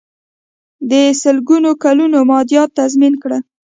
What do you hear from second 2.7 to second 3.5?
تضمین کړل.